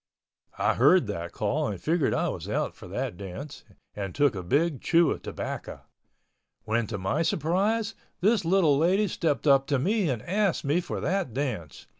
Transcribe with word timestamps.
I 0.57 0.73
heard 0.73 1.05
that 1.05 1.31
call 1.31 1.67
and 1.67 1.79
figured 1.79 2.11
I 2.11 2.27
was 2.29 2.49
out 2.49 2.73
for 2.75 2.87
that 2.87 3.17
dance—and 3.17 4.15
took 4.15 4.33
a 4.33 4.41
big 4.41 4.81
chew 4.81 5.11
of 5.11 5.21
tobacco—when 5.21 6.87
to 6.87 6.97
my 6.97 7.21
surprise 7.21 7.93
this 8.19 8.43
little 8.43 8.79
lady 8.79 9.07
stepped 9.07 9.45
up 9.45 9.67
to 9.67 9.77
me 9.77 10.09
and 10.09 10.23
asked 10.23 10.65
me 10.65 10.81
for 10.81 10.99
that 11.01 11.35
dance. 11.35 11.85